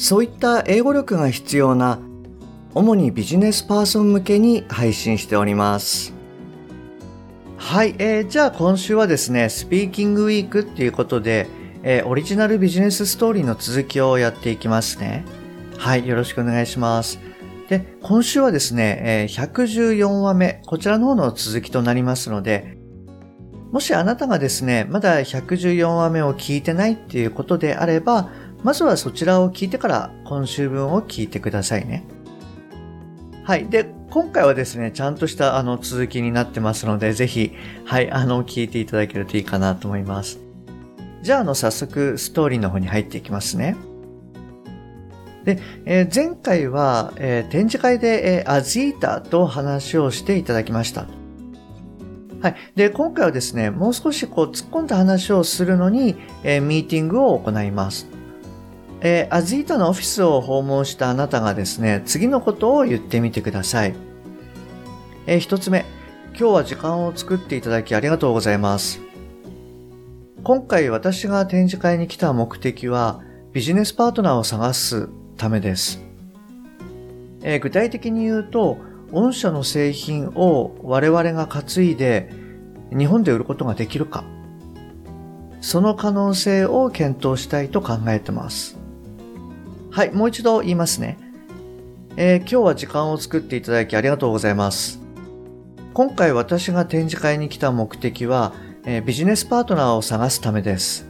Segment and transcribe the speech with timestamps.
[0.00, 1.98] そういった英語力が必要な
[2.74, 6.14] 主にビジネスパーソン向けに配信しております。
[7.58, 11.48] はい、えー、じゃあ今週はですねスピーキングウィークっていうことで、
[11.82, 15.22] えー、オリジナルビジネスストーリーの続きをやっていきますね。
[15.76, 17.20] はいよろしくお願いします。
[17.68, 22.78] で、今週はですね、114話目、こちらの方の続きとなりますので、
[23.70, 28.30] もしあなたがですね、まだ114話目を聞いてないっていうことであれば、
[28.62, 32.04] まずはそちらを聞いてから今週分を聞いてくださいね。
[33.44, 33.68] はい。
[33.68, 37.52] で、今回はですね、ちゃんとしたあの続きになってますので、ぜひ、
[37.84, 40.40] はい、あの、聞いていただけるといいかなと思います。
[41.22, 43.76] じゃあ、あの、早速、ストーリーの方に入っていきますね。
[45.44, 51.06] で、えー、前回は、えー、展示会で、えー、アジータと話をしていただきました。
[52.42, 52.56] はい。
[52.74, 58.19] で、今回はですね、もう少しこう突っ込んだ話をするのに、えー、ミーティングを行います。
[59.02, 63.94] えー、アジータのオフィスを訪問したあなたがですね、次のことを言ってみてください。
[65.26, 65.86] えー、一つ目、
[66.38, 69.00] 今日は時間を作っていただきありがとうございます。
[70.42, 73.20] 今回私が展示会に来た目的は、
[73.52, 76.02] ビジネスパートナーを探すためです。
[77.42, 78.78] えー、具体的に言うと、
[79.12, 82.30] 御社の製品を我々が担いで
[82.96, 84.24] 日本で売ることができるか、
[85.60, 88.79] その可能性を検討したいと考えてます。
[90.00, 91.18] はい、もう一度言いますね。
[92.16, 94.98] えー、今日は時間を作っていただきありがとうございます。
[95.92, 98.54] 今回私が展示会に来た目的は、
[98.86, 101.06] えー、ビジネスパートナーを探すためです。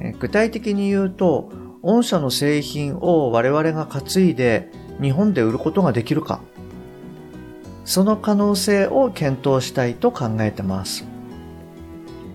[0.00, 6.40] えー、具体的に言うと、御社の製品を我々が担いで日本で売ることができるか、
[7.84, 11.06] その可能性を検討したいと考えてます。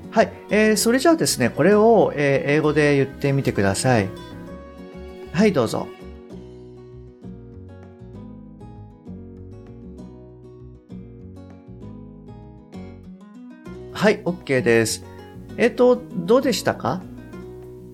[0.09, 4.07] はい、えー、それじゃあですね、これを、え、英語で言ってみてください。
[5.33, 5.87] はい、どうぞ。
[13.91, 15.03] はい、OK です。
[15.57, 17.01] えっ、と、どうでしたか？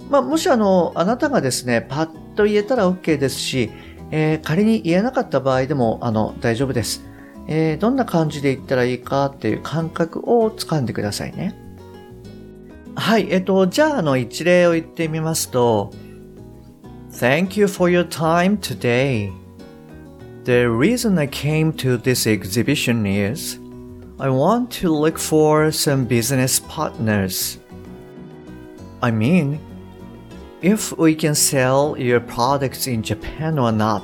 [0.09, 3.71] まあ、もしあの、あなたがですね、パッと言えたら OK ですし、
[4.11, 7.05] えー、仮に言えなかった場合でも、あの、大丈夫です。
[7.47, 11.55] えー、どんな感じで言ったらいいかっていう感覚をつかんでくださいね。
[12.95, 15.93] はい、えっと、じゃあ、あの、一例を言ってみますと、
[17.18, 19.32] Thank you for your time today.
[20.44, 23.58] The reason I came to this exhibition is
[24.18, 27.58] I want to look for some business partners.
[29.02, 29.58] I mean,
[30.60, 34.02] if we can sell your products in Japan or not.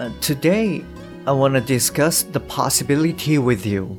[0.00, 0.82] Uh, today,
[1.26, 3.96] I want to discuss the possibility with you.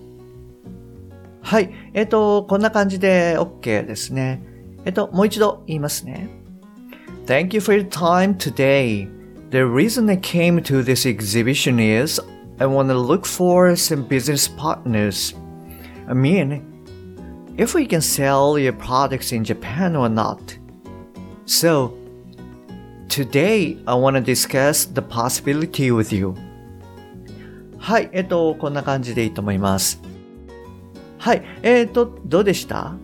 [1.42, 1.74] はい。
[1.94, 4.42] えっ、と、こんな感じで OK ですね。
[4.84, 6.30] えっと、もう一度言いますね。
[7.26, 9.08] Thank you for your time today.
[9.50, 12.20] The reason I came to this exhibition is
[12.60, 15.34] I want to look for some business partners.
[16.08, 16.64] I mean,
[17.58, 20.58] if we can sell your products in Japan or not.
[21.46, 21.98] So,
[23.10, 26.36] today I want to discuss the possibility with you.
[27.78, 30.02] はい、えっと、こんな感じでいいと思います。
[31.20, 32.96] はい、えっと、どうでした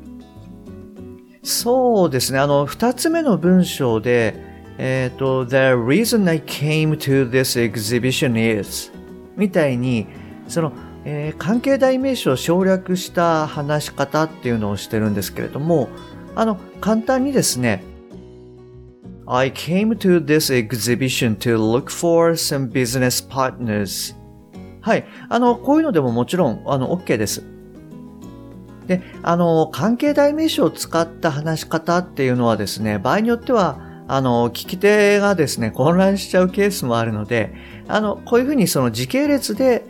[1.48, 4.34] そうですね、あの、二つ目の文章で、
[4.76, 8.92] えっと、The reason I came to this exhibition is
[9.34, 10.06] みたいに、
[10.47, 10.72] その、
[11.06, 15.88] えー、関係代名詞を省略した話し方っていうのをしてるんですけれども、
[16.37, 17.82] あの、簡単にですね、
[19.26, 24.14] I came to this exhibition to look for some business partners.
[24.82, 25.06] はい。
[25.31, 27.43] あの、こういうのでももちろん、あの、OK です。
[28.88, 37.55] で、あの、関係代名詞を使った話し方っていうのはですね、場合によっては、あの、聞き手がですね、混乱しちゃうケースもあるので、
[37.87, 39.85] あの、こういうふうにその時系列で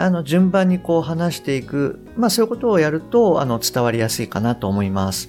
[0.00, 5.28] あの、順番にこう話していく、まあそういうことをやると、あの、伝わりやすいかなと思います。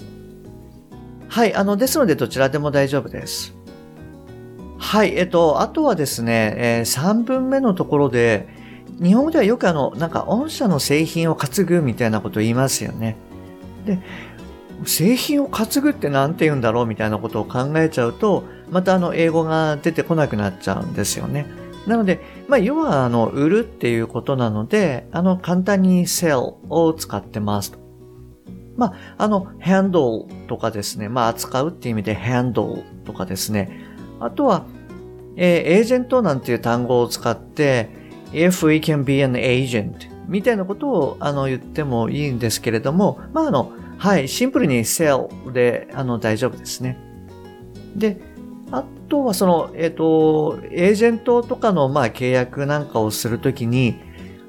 [1.27, 3.53] はい、あの、ですのでどちらでも大丈夫です。
[4.77, 8.47] はい、えっと、あとはですね、えー、3分目のところで、
[9.01, 13.17] 日本語ではよくあの、なんか、御社の製品を担ぐみたいなことを言いますよね。
[13.85, 13.99] で、
[14.85, 21.47] 製品を担ぐって何て言うんだろうみたいなことを考えちゃうと、またあの英語が出てこなくなっちゃうんですよね。
[21.87, 27.77] なので、まあ、要はあの売るっていうことなので、あの簡単に sell を使ってます。
[28.77, 33.85] まあ、あの handle とかですね、まあ扱うっていう意味で handle とかですね。
[34.19, 34.65] あとは、
[35.37, 38.00] えー、エージェントなんていう単語を使って、
[38.31, 46.97] if we can be an agent みたいなことをあの言ってもいいんですけれども、まああの、はい、シンプルに sell であの大丈夫ですね。
[47.95, 48.21] で、
[48.71, 53.99] あとはその、えっ、ー、と、エージェントとかのまあ契約なんかをするときに、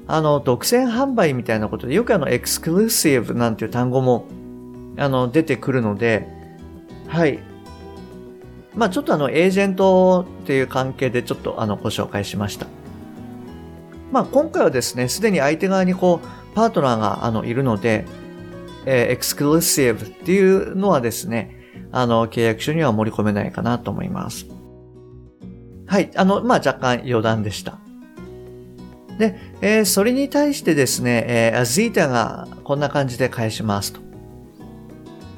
[0.07, 4.25] あの、独占販売みたいなことで、よくあの、エクスクルーシブなんていう単語も、
[4.97, 6.27] あの、出てくるので、
[7.07, 7.39] はい。
[8.75, 12.67] まあちょっとあの、エージェントっていう関係でちょっとあの、ご紹介しました。
[14.13, 18.05] まあ今回はですね、すでに相手側にこう、パートナーがあの、いるので、
[18.85, 21.59] えー、エクスクルーシブっていうのはですね、
[21.91, 24.45] あの、契約書には盛り込めないかなと思います。
[25.87, 26.11] はい。
[26.15, 27.79] あの、まあ、若干余談でした。
[29.17, 33.99] で、えー、それに対してですね、えー、アズータがこんな感じで返しますと。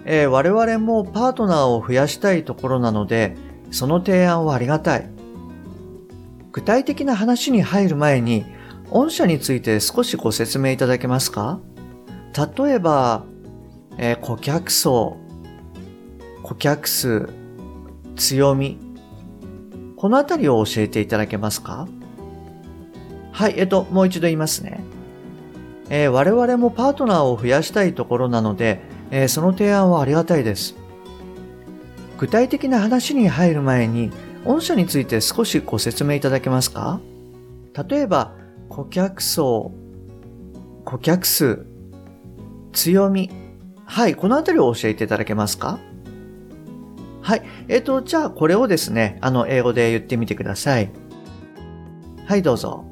[0.04, 3.38] えー、我々もパートナーを増やしたいところなので、
[3.72, 5.10] その提案はありがたい。
[6.51, 8.45] 具体的な話に入る前に、
[8.90, 11.60] 御社について少しご説明いただけますか？
[12.58, 13.26] 例えば、
[13.98, 15.18] えー、顧客層、
[16.44, 17.30] 顧客数、
[18.16, 18.78] 強み、
[19.98, 21.88] このあたりを教えていただけますか？
[23.32, 24.82] はい、えっと、もう一度言いますね。
[25.90, 30.76] えー、我々もパートナーを増やしたいところなので、えー、その提案はありがたいです。
[32.18, 34.12] 具体的な話に入る前に、
[34.46, 37.02] 御社について少しご説明いただけますか？
[37.90, 38.35] 例えば、
[38.70, 39.72] 顧客層、
[40.84, 41.66] 顧客数、
[42.74, 43.30] 強み。
[43.86, 45.80] はい、このあたりを教えていただけますか？
[47.22, 47.44] はい。
[47.68, 50.92] えっ、ー、と、じゃあこれをですね、あの、英語で言ってみてください。
[52.26, 52.86] はい、どうぞ。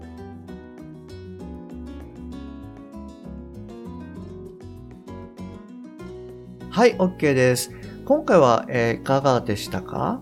[6.69, 7.71] はい、OK です。
[8.05, 10.21] 今回は、えー、いかがでしたか？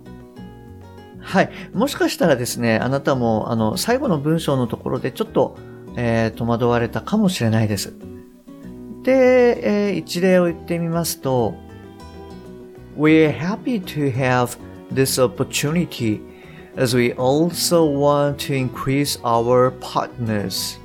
[1.22, 1.52] はい。
[1.74, 5.58] もしかしたらですね、あなたも、あの、最後の文章のところでちょっと、
[5.96, 7.94] えー、戸惑われたかもしれないです。
[9.04, 11.54] で、えー、一例を言ってみますと、
[12.98, 14.58] We're happy to have
[14.94, 16.22] this opportunity
[16.76, 20.78] as we also want to increase our partners.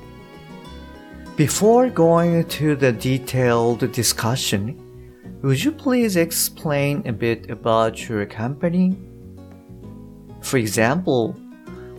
[1.35, 4.75] Before going to the detailed discussion,
[5.43, 8.97] would you please explain a bit about your company?
[10.46, 11.34] For example,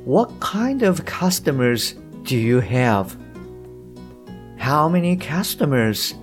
[0.06, 3.16] what kind of customers do you have?
[4.58, 6.16] How many customers?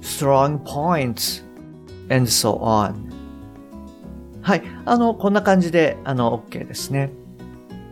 [0.00, 1.42] Strong points
[2.10, 3.12] and so on.
[4.42, 4.62] はい。
[4.84, 7.10] あの、こんな感じで、あの、OK ですね。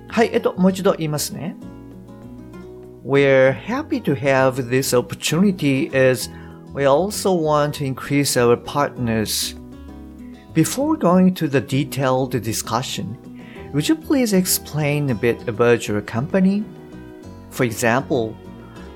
[0.09, 0.31] はい。
[0.35, 1.57] えっと、もう一度言いますね。
[3.05, 6.31] We're happy to have this opportunity as
[6.75, 9.56] we also want to increase our partners.
[10.58, 13.16] Before going to the detailed discussion,
[13.74, 16.64] would you please explain a bit about your company?
[17.52, 18.34] For example,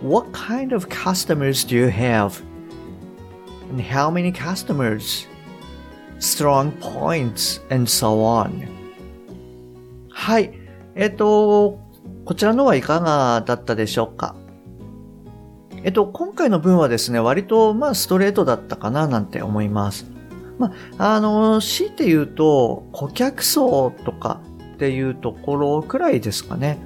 [0.02, 2.42] what kind of customers do you have?
[3.70, 5.28] and how many customers,
[6.18, 8.68] strong points, and so on.
[10.10, 10.52] はい。
[10.96, 11.80] えっ、と、
[12.26, 14.36] こちらのはいかがだったでしょうか
[15.84, 20.11] えっと、今回の文はですね、割と、まあ、ストレートだったかな、なんて思います。
[20.62, 24.42] まあ、あの、強いて言うと、顧客層とか
[24.76, 26.78] っていうところくらいですかね。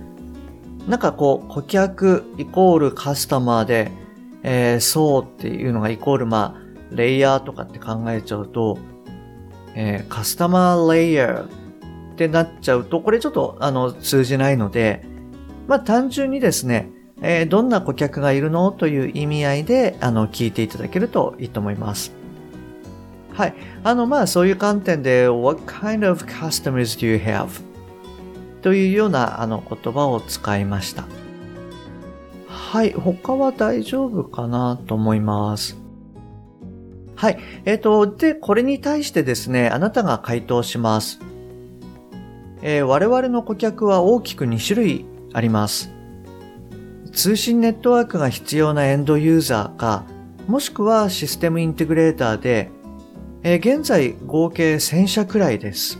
[0.87, 3.91] なんかこう、顧客イコールカスタマーで、
[4.43, 6.65] えー、層っていうのがイコール、まあ、
[6.95, 8.77] レイヤーとかって考えちゃうと、
[9.75, 11.47] えー、カスタマーレイヤーっ
[12.15, 15.03] てなっちゃうと、これちょっとあの通じないので、
[15.67, 16.91] まあ単純にですね、
[17.21, 18.71] えー、どんな顧客がいるの？
[18.71, 22.13] という意味合いで、あの、聞いていただけるといいと思います。
[23.35, 23.53] はい。
[23.83, 27.61] あの、まあ、そういう観点で、What kind of customers do you have?
[28.61, 31.05] というような、あの、言葉を使いました。
[32.47, 32.93] はい。
[32.93, 35.77] 他は大丈夫かなと思います。
[37.15, 37.39] はい。
[37.65, 41.19] えっ、ー、と、で、これに対してですね、あなたが回答します。
[42.61, 45.91] えー、我々の顧客は大きく2種類あります。
[47.11, 50.05] 通信ネットワークが必要なエンドユーザーか、
[50.47, 52.71] もしくはシステムインテグレーターで、
[53.47, 55.99] えー、現在合計1000社くらいです。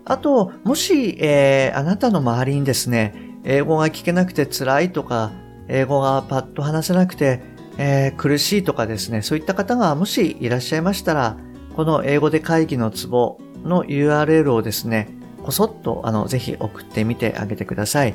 [0.05, 3.15] あと、もし、えー、あなたの周りにですね、
[3.45, 5.33] 英語が聞けなくて辛いとか、
[5.69, 11.37] 英語がパッと話せなくて、えー、苦しいとかですね、そういった方がもしいらっしゃいましたら、
[11.77, 15.09] この英語で会議のツボの URL をですね、
[15.45, 18.15] こそっと、あの、ぜひ送ってみてあげてください。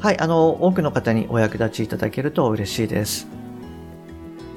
[0.00, 3.26] はい、あの、多くの方にお役立ちいただけると嬉しいです。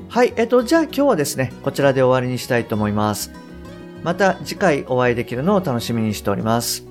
[0.09, 3.31] はい、えっと、じゃあ今日はですね、こちらで終わりにしたいと思います。
[4.03, 6.85] また次回お会いできるのを楽しみにしております。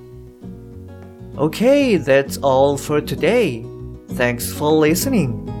[1.35, 3.63] Okay, that's all for today.
[4.09, 5.60] Thanks for listening.